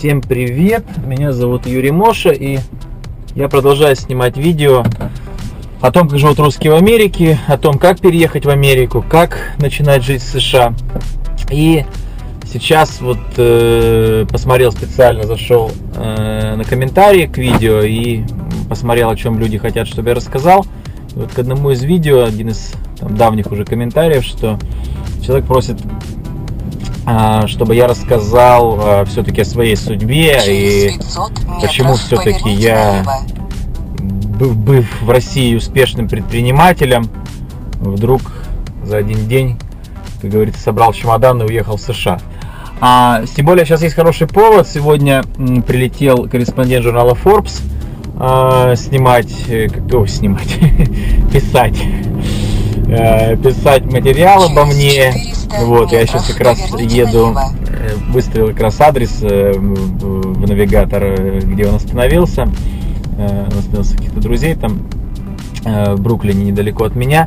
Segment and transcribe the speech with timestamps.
[0.00, 0.82] Всем привет!
[1.04, 2.60] Меня зовут Юрий Моша и
[3.34, 4.82] я продолжаю снимать видео
[5.82, 10.02] о том, как живут русские в Америке, о том, как переехать в Америку, как начинать
[10.02, 10.72] жить в США.
[11.50, 11.84] И
[12.50, 18.22] сейчас вот э, посмотрел специально, зашел э, на комментарии к видео и
[18.70, 20.64] посмотрел, о чем люди хотят, чтобы я рассказал.
[21.14, 24.58] И вот к одному из видео, один из там, давних уже комментариев, что
[25.22, 25.76] человек просит
[27.46, 30.90] чтобы я рассказал а, все-таки о своей судьбе и
[31.60, 33.04] почему все-таки я,
[33.98, 37.08] быв в России успешным предпринимателем,
[37.80, 38.22] вдруг
[38.84, 39.58] за один день,
[40.20, 42.20] как говорится, собрал чемодан и уехал в США.
[42.80, 44.66] А, тем более сейчас есть хороший повод.
[44.66, 45.22] Сегодня
[45.66, 47.60] прилетел корреспондент журнала Forbes
[48.18, 50.58] а, снимать, э, как, о, снимать,
[51.32, 51.78] писать,
[52.88, 55.12] э, писать материал обо мне
[55.58, 57.34] вот, я сейчас как раз еду,
[57.68, 62.48] э, выставил как раз адрес э, в навигатор, э, где он остановился.
[63.18, 64.78] Он остановился каких-то друзей там
[65.62, 67.26] в Бруклине, недалеко от меня.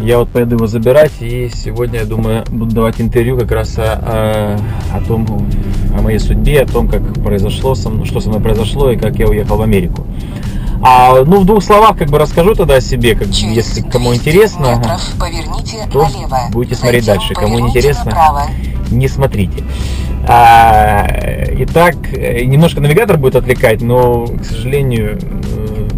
[0.00, 3.92] Я вот поеду его забирать, и сегодня, я думаю, буду давать интервью как раз о,
[3.92, 5.26] о, о том,
[5.94, 9.16] о моей судьбе, о том, как произошло, со мной, что со мной произошло и как
[9.18, 10.06] я уехал в Америку.
[10.82, 14.76] А, ну, в двух словах как бы расскажу тогда о себе, как, если кому интересно,
[14.76, 16.40] метров, поверните то налево.
[16.50, 17.34] будете смотреть Затем дальше.
[17.34, 18.42] Кому интересно, направо.
[18.90, 19.62] не смотрите.
[20.26, 21.06] А,
[21.58, 25.88] итак, немножко навигатор будет отвлекать, но, к сожалению, э,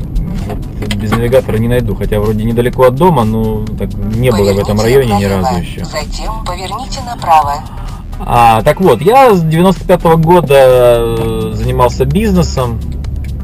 [0.97, 4.59] без навигатора не найду, хотя вроде недалеко от дома, но так, не поверните было в
[4.59, 5.31] этом районе налево.
[5.39, 5.85] ни разу еще.
[5.85, 7.65] Затем поверните направо.
[8.21, 12.79] А, так вот, я с 95 -го года э, занимался бизнесом,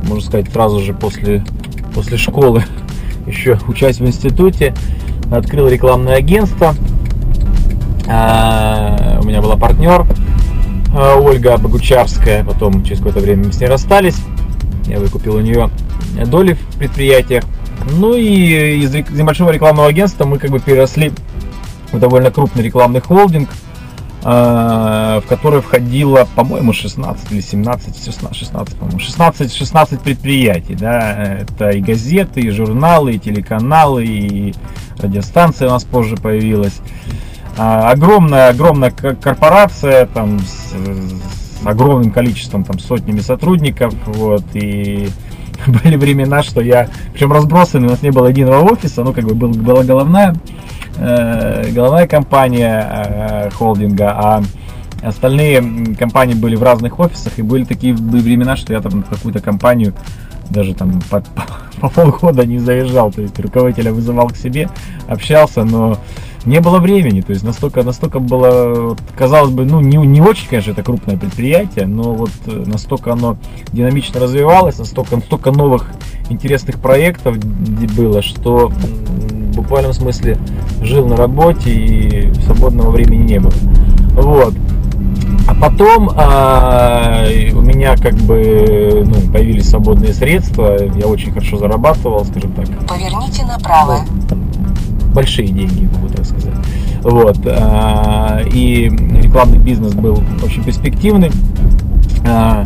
[0.04, 1.44] можно сказать, сразу же после,
[1.94, 2.64] после школы,
[3.26, 4.74] еще учась в институте,
[5.30, 6.74] открыл рекламное агентство.
[8.08, 10.04] А, у меня была партнер
[10.94, 14.16] а, Ольга Богучарская, потом через какое-то время мы с ней расстались.
[14.86, 15.70] Я выкупил у нее
[16.26, 17.44] доли в предприятиях.
[17.92, 21.12] Ну и из небольшого рекламного агентства мы как бы переросли
[21.92, 23.48] в довольно крупный рекламный холдинг–
[24.22, 31.70] в которой входило, по-моему, 16 или 17, 16, 16 по-моему, 16, 16 предприятий, да, это
[31.70, 34.54] и газеты, и журналы, и телеканалы, и
[34.98, 36.80] радиостанция у нас позже появилась.
[37.56, 45.08] А, огромная, огромная корпорация, там, с, с огромным количеством, там, сотнями сотрудников, вот, и
[45.66, 49.34] были времена, что я, причем разбросанный, у нас не было единого офиса, ну, как бы
[49.34, 50.34] был, была головная
[51.00, 54.42] головная компания э, холдинга, а
[55.02, 59.94] остальные компании были в разных офисах, и были такие времена, что я там какую-то компанию
[60.50, 61.44] даже там по, по,
[61.80, 64.68] по полгода не заезжал, то есть руководителя вызывал к себе,
[65.08, 65.96] общался, но
[66.44, 70.72] не было времени, то есть настолько, настолько было, казалось бы, ну не, не очень, конечно,
[70.72, 73.36] это крупное предприятие, но вот э, настолько оно
[73.72, 75.90] динамично развивалось, настолько, настолько новых
[76.30, 77.38] интересных проектов
[77.94, 78.72] было, что
[79.50, 80.38] в буквальном смысле
[80.82, 83.52] жил на работе и свободного времени не было.
[84.14, 84.54] Вот.
[85.46, 92.24] А потом а, у меня как бы ну, появились свободные средства, я очень хорошо зарабатывал,
[92.24, 92.66] скажем так.
[92.86, 94.00] Поверните направо.
[95.12, 96.54] Большие деньги, могу так сказать.
[97.02, 97.38] Вот.
[97.46, 98.88] А, и
[99.22, 101.30] рекламный бизнес был очень перспективный.
[102.26, 102.64] А,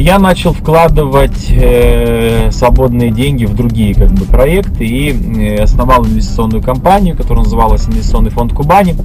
[0.00, 6.62] я начал вкладывать э, свободные деньги в другие как бы, проекты и э, основал инвестиционную
[6.62, 8.96] компанию, которая называлась Инвестиционный фонд Кубани.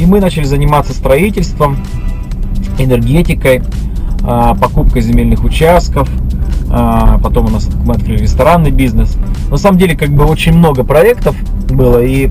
[0.00, 1.78] И мы начали заниматься строительством,
[2.78, 3.62] энергетикой,
[4.22, 6.08] э, покупкой земельных участков.
[6.70, 9.18] Э, потом у нас мы открыли ресторанный бизнес.
[9.50, 11.36] На самом деле, как бы очень много проектов
[11.68, 12.30] было, и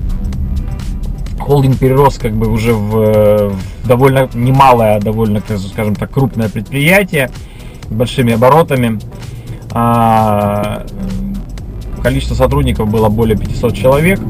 [1.38, 5.40] холдинг перерос как бы уже в, в довольно немалое, довольно,
[5.72, 7.30] скажем так, крупное предприятие
[7.90, 8.98] большими оборотами.
[9.72, 10.86] А,
[12.02, 14.20] количество сотрудников было более 500 человек.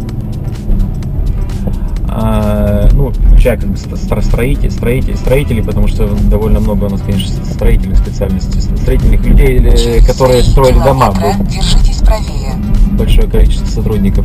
[2.08, 7.44] А, ну, включая как бы строителей, строители, строители, потому что довольно много у нас, конечно,
[7.44, 9.60] строительных специальностей, строительных людей,
[10.06, 11.12] которые строили дома.
[11.40, 12.54] Держитесь правее.
[12.92, 14.24] Большое количество сотрудников.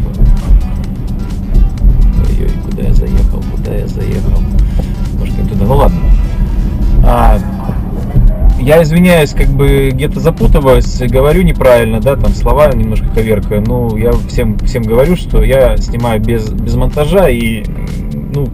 [2.30, 4.42] Ой-ой, куда я заехал, куда я заехал.
[5.20, 5.66] Может, не туда.
[5.66, 6.00] Ну ладно.
[7.04, 7.40] А,
[8.62, 13.64] я извиняюсь, как бы где-то запутываюсь, говорю неправильно, да, там слова немножко коверкаю.
[13.66, 17.64] Ну, я всем, всем говорю, что я снимаю без, без монтажа и,
[18.34, 18.48] ну,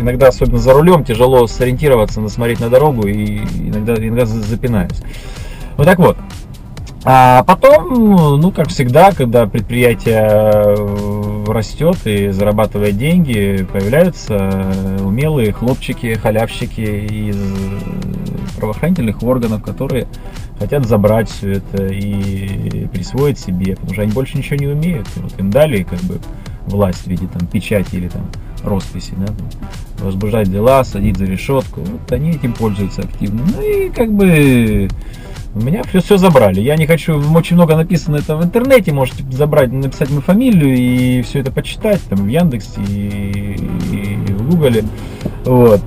[0.00, 5.00] иногда, особенно за рулем, тяжело сориентироваться, насмотреть на дорогу и иногда, иногда запинаюсь.
[5.76, 6.16] Вот так вот.
[7.06, 10.74] А потом, ну, как всегда, когда предприятие
[11.46, 17.36] растет и зарабатывает деньги, появляются умелые хлопчики, халявщики из
[18.56, 20.06] правоохранительных органов, которые
[20.58, 25.08] хотят забрать все это и присвоить себе, потому что они больше ничего не умеют.
[25.16, 26.18] Вот им дали как бы
[26.66, 28.22] власть в виде там печати или там
[28.62, 29.32] росписи, да,
[29.98, 31.80] возбуждать дела, садить за решетку.
[31.80, 33.42] Вот они этим пользуются активно.
[33.54, 34.88] Ну и как бы
[35.54, 36.60] у меня все, все забрали.
[36.60, 41.22] Я не хочу, очень много написано это в интернете, можете забрать, написать мою фамилию и
[41.22, 43.54] все это почитать, там в Яндексе и,
[43.92, 44.84] и в Гугле.
[45.44, 45.82] Вот.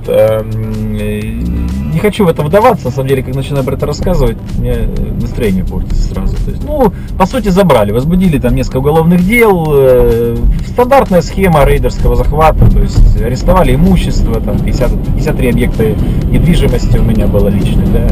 [1.97, 4.87] Не хочу в это вдаваться, на самом деле, как начинаю про это рассказывать, мне
[5.19, 6.35] настроение портится сразу.
[6.45, 12.15] То есть, ну, по сути, забрали, возбудили там несколько уголовных дел, э, стандартная схема рейдерского
[12.15, 15.85] захвата, то есть арестовали имущество, там 50, 53 объекта
[16.31, 18.07] недвижимости у меня было лично, да,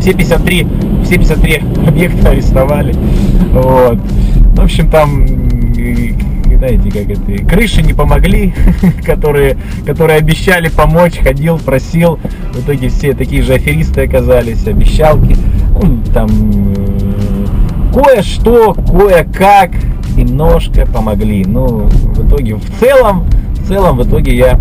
[0.00, 0.66] все 53,
[1.04, 2.96] все 53 объекта арестовали,
[3.52, 3.98] вот.
[4.56, 5.24] В общем, там
[6.56, 8.54] знаете, как это, крыши не помогли,
[9.04, 9.56] которые,
[9.86, 12.18] которые обещали помочь, ходил, просил.
[12.52, 15.36] В итоге все такие же аферисты оказались, обещалки.
[15.80, 17.46] Ну, там э,
[17.92, 19.70] кое-что, кое-как
[20.16, 21.44] немножко помогли.
[21.44, 23.26] Ну, в итоге, в целом,
[23.56, 24.58] в целом, в итоге я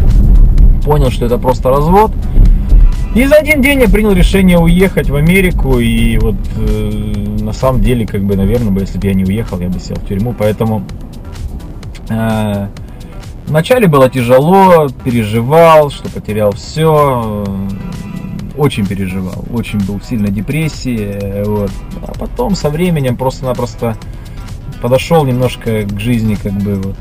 [0.83, 2.11] понял, что это просто развод.
[3.13, 6.91] И за один день я принял решение уехать в Америку, и вот э,
[7.41, 10.07] на самом деле, как бы, наверное, если бы я не уехал, я бы сел в
[10.07, 10.83] тюрьму, поэтому
[13.47, 17.45] вначале было тяжело, переживал, что потерял все,
[18.57, 21.71] очень переживал, очень был в сильной депрессии, вот.
[22.05, 23.95] а потом со временем просто-напросто
[24.81, 26.95] подошел немножко к жизни как бы вот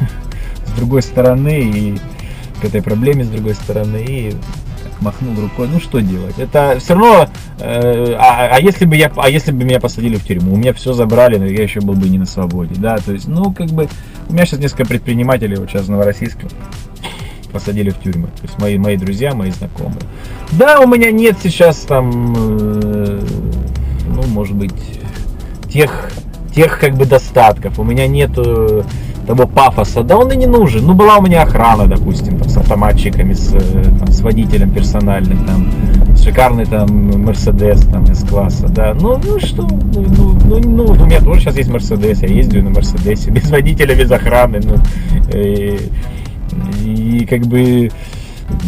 [0.66, 2.00] с другой стороны и
[2.60, 4.36] к этой проблеме с другой стороны и
[5.00, 6.38] махнул рукой, ну что делать?
[6.38, 7.28] Это все равно,
[7.58, 10.72] э, а, а если бы я, а если бы меня посадили в тюрьму, у меня
[10.72, 13.68] все забрали, но я еще был бы не на свободе, да, то есть, ну как
[13.68, 13.88] бы,
[14.28, 15.92] у меня сейчас несколько предпринимателей, вот сейчас в
[17.52, 20.00] посадили в тюрьмы, то есть мои, мои друзья, мои знакомые.
[20.52, 23.20] Да, у меня нет сейчас там, э,
[24.08, 24.74] ну может быть,
[25.72, 26.10] тех,
[26.54, 28.84] тех как бы достатков, у меня нету
[29.26, 30.86] того пафоса, да он и не нужен.
[30.86, 35.44] Ну, была у меня охрана, допустим, там, с автоматчиками, с, э, там, с водителем персональным,
[35.44, 35.68] там,
[36.16, 38.94] шикарный там Мерседес, там, из класса, да.
[38.94, 42.62] Ну, ну что, ну, ну, ну, ну, у меня тоже сейчас есть Мерседес, я ездил
[42.62, 44.76] на Мерседесе, без водителя, без охраны, ну,
[45.34, 45.78] и,
[46.84, 47.90] и как бы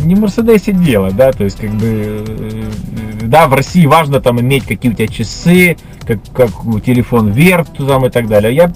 [0.04, 2.70] не в Мерседесе дело, да, то есть как бы, э,
[3.22, 6.50] да, в России важно там иметь какие у тебя часы, как, как
[6.84, 8.54] телефон Верт там и так далее.
[8.54, 8.72] Я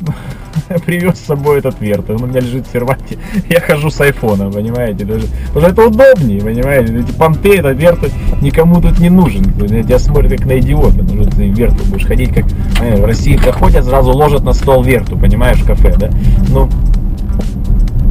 [0.86, 4.50] привез с собой этот Верт, он у меня лежит в серванте, я хожу с айфона,
[4.50, 8.00] понимаете, даже, потому что это удобнее, понимаете, эти понты, это Верт
[8.40, 12.44] никому тут не нужен, тебя смотрят как на идиота, ну ты Верту будешь ходить, как
[12.46, 16.10] в России приходят, сразу ложат на стол Верту, понимаешь, в кафе, да,
[16.48, 16.68] ну,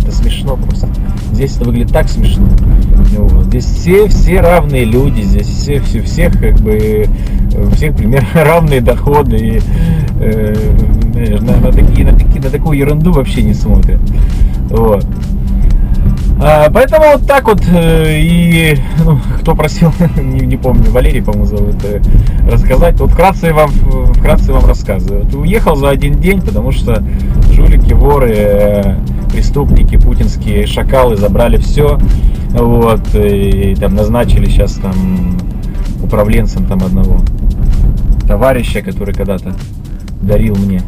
[0.02, 0.88] это смешно просто.
[1.32, 2.48] Здесь это выглядит так смешно.
[3.18, 3.46] Вот.
[3.46, 7.06] Здесь все, все равные люди, здесь все, все, всех как бы,
[7.56, 9.38] у всех примерно равные доходы.
[9.38, 9.62] И,
[10.20, 10.56] э,
[11.42, 14.00] на, на, такие, на, такие, на такую ерунду вообще не смотрят.
[14.70, 15.06] Вот.
[16.44, 18.76] А, поэтому вот так вот э, и
[19.06, 22.02] ну, кто просил, не, не помню, Валерий, по-моему, зовут, э,
[22.50, 23.00] рассказать.
[23.00, 25.24] Вот вкратце вам, вкратце вам рассказываю.
[25.24, 27.04] Вот уехал за один день, потому что
[27.52, 28.96] жулики, воры, э,
[29.32, 32.00] преступники, путинские шакалы забрали все.
[32.52, 35.38] Вот, и там назначили сейчас там
[36.04, 37.22] управленцем там одного
[38.28, 39.56] товарища, который когда-то
[40.22, 40.82] дарил мне.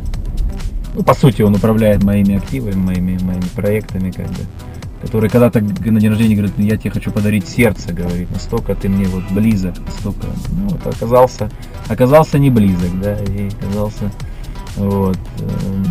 [0.93, 4.39] Ну, по сути, он управляет моими активами, моими, моими проектами, как бы
[5.03, 9.05] который когда-то на день рождения говорит, я тебе хочу подарить сердце, говорит, настолько ты мне
[9.05, 11.49] вот близок, настолько, ну, вот оказался,
[11.89, 14.09] оказался не близок, да, и оказался,
[14.77, 15.85] вот, эм,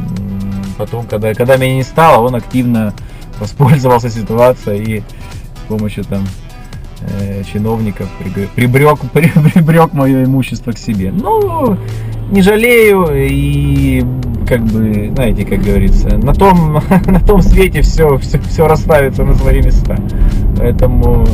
[0.79, 2.95] потом, когда, когда меня не стало, он активно
[3.39, 5.03] воспользовался ситуацией и
[5.77, 6.25] помощью там
[7.01, 8.09] э, чиновников
[8.55, 9.01] прибрег,
[9.55, 11.13] прибрег мое имущество к себе.
[11.13, 11.77] Ну,
[12.31, 14.05] не жалею и
[14.49, 19.35] как бы, знаете, как говорится, на том, на том свете все, все, все расставится на
[19.35, 19.97] свои места.
[20.57, 21.27] Поэтому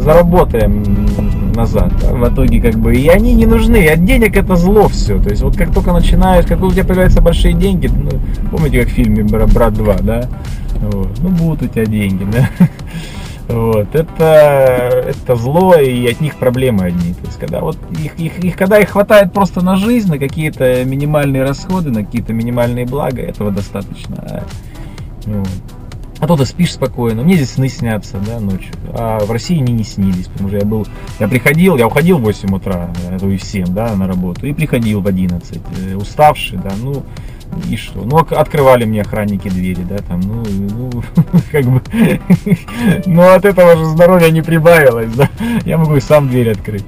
[0.00, 0.84] заработаем
[1.54, 1.92] назад.
[2.00, 3.86] Да, в итоге как бы и они не нужны.
[3.88, 5.20] От денег это зло все.
[5.20, 8.10] То есть вот как только начинаешь, как у тебя появляются большие деньги, ну,
[8.50, 10.28] помните как в фильме Брат 2, да?
[10.80, 12.48] Вот, ну будут у тебя деньги, да?
[13.48, 17.14] Вот, это, это зло, и от них проблемы одни.
[17.14, 20.84] То есть, когда вот их, их, их, когда их хватает просто на жизнь, на какие-то
[20.84, 24.44] минимальные расходы, на какие-то минимальные блага, этого достаточно.
[25.26, 25.48] Вот.
[26.18, 27.22] А то ты спишь спокойно.
[27.22, 28.74] Мне здесь сны снятся, да, ночью.
[28.94, 30.86] А в России они не снились, потому что я был,
[31.20, 34.52] я приходил, я уходил в 8 утра, то и в 7, да, на работу, и
[34.54, 37.04] приходил в 11, э, уставший, да, ну,
[37.68, 38.00] и что?
[38.04, 41.02] Ну, открывали мне охранники двери, да, там, ну, ну
[41.52, 41.82] как бы,
[43.06, 45.28] ну, от этого же здоровья не прибавилось, да,
[45.64, 46.84] я могу и сам дверь открыть.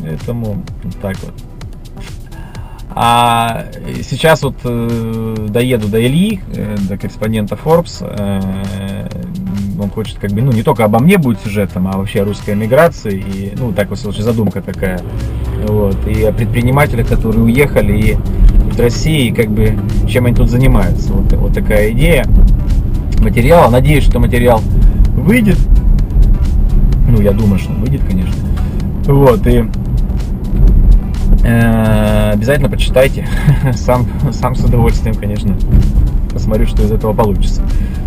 [0.00, 0.64] Поэтому
[1.00, 1.34] так вот.
[3.00, 3.66] А
[4.02, 7.98] сейчас вот э, доеду до Ильи, э, до корреспондента Forbes.
[8.00, 9.08] Э,
[9.80, 12.54] он хочет как бы, ну, не только обо мне будет сюжетом, а вообще о русской
[12.54, 13.18] эмиграции.
[13.20, 15.00] И, ну, так вот, задумка такая.
[15.68, 15.96] Вот.
[16.08, 18.16] И о предпринимателях, которые уехали и
[18.78, 19.76] в России, как бы,
[20.08, 21.12] чем они тут занимаются.
[21.12, 22.24] Вот, вот такая идея
[23.20, 23.68] материала.
[23.70, 24.62] Надеюсь, что материал
[25.14, 25.58] выйдет.
[27.08, 28.34] Ну, я думаю, что он выйдет, конечно.
[29.06, 29.64] Вот, и
[31.44, 33.26] э, обязательно почитайте.
[33.74, 35.56] сам, сам с удовольствием, конечно,
[36.32, 37.62] посмотрю, что из этого получится.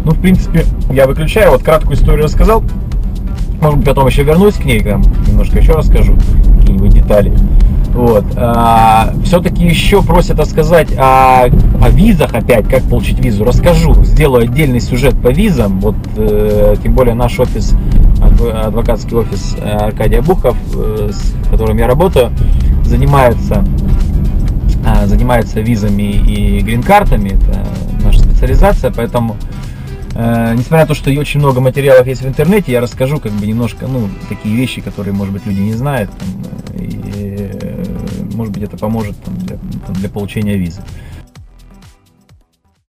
[0.05, 1.51] Ну, в принципе, я выключаю.
[1.51, 2.63] Вот краткую историю рассказал.
[3.59, 6.15] Может быть, потом еще вернусь к ней, там, немножко еще расскажу
[6.59, 7.33] какие-нибудь детали.
[7.93, 8.25] Вот.
[8.37, 13.43] А, все-таки еще просят рассказать о, о визах опять, как получить визу.
[13.43, 15.79] Расскажу, сделаю отдельный сюжет по визам.
[15.81, 17.73] Вот, э, тем более наш офис,
[18.63, 22.31] адвокатский офис э, Аркадия Бухов, э, с которым я работаю,
[22.85, 23.65] занимается,
[24.85, 27.29] э, занимается визами и грин-картами.
[27.29, 27.67] Это
[28.03, 29.35] наша специализация, поэтому
[30.13, 33.45] Э, несмотря на то, что очень много материалов есть в интернете, я расскажу как бы
[33.45, 36.27] немножко, ну, такие вещи, которые, может быть, люди не знают, там,
[36.70, 36.70] и,
[38.41, 40.81] может быть, это поможет там, для, там, для получения визы.